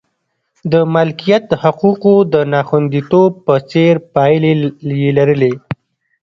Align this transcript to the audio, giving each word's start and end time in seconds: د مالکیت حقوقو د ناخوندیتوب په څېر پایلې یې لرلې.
د 0.71 0.73
مالکیت 0.93 1.45
حقوقو 1.61 2.15
د 2.33 2.35
ناخوندیتوب 2.53 3.31
په 3.45 3.55
څېر 3.71 3.93
پایلې 4.13 4.53
یې 5.01 5.11
لرلې. 5.17 5.53